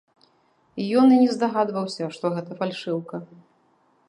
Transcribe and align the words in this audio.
Ён 1.01 1.07
і 1.17 1.19
не 1.25 1.31
здагадваўся, 1.35 2.09
што 2.17 2.25
гэта 2.39 2.51
фальшыўка. 2.63 3.15